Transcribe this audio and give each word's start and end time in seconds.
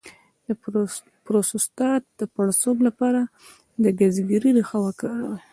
د 0.47 0.47
پروستات 1.25 2.03
د 2.19 2.21
پړسوب 2.33 2.77
لپاره 2.87 3.21
د 3.83 3.85
ګزګیرې 3.99 4.51
ریښه 4.57 4.77
وکاروئ 4.85 5.39